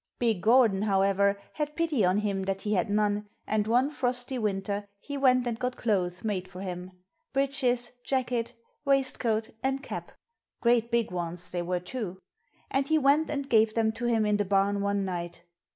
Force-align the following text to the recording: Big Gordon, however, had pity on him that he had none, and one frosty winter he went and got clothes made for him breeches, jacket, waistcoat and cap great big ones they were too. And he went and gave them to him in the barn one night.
Big 0.17 0.41
Gordon, 0.41 0.81
however, 0.81 1.39
had 1.53 1.75
pity 1.75 2.03
on 2.03 2.17
him 2.17 2.41
that 2.45 2.63
he 2.63 2.73
had 2.73 2.89
none, 2.89 3.27
and 3.45 3.67
one 3.67 3.91
frosty 3.91 4.39
winter 4.39 4.87
he 4.99 5.15
went 5.15 5.45
and 5.45 5.59
got 5.59 5.75
clothes 5.75 6.23
made 6.23 6.47
for 6.47 6.61
him 6.61 6.89
breeches, 7.33 7.91
jacket, 8.03 8.55
waistcoat 8.83 9.51
and 9.61 9.83
cap 9.83 10.11
great 10.59 10.89
big 10.89 11.11
ones 11.11 11.51
they 11.51 11.61
were 11.61 11.79
too. 11.79 12.17
And 12.71 12.87
he 12.87 12.97
went 12.97 13.29
and 13.29 13.47
gave 13.47 13.75
them 13.75 13.91
to 13.91 14.05
him 14.05 14.25
in 14.25 14.37
the 14.37 14.43
barn 14.45 14.81
one 14.81 15.05
night. 15.05 15.43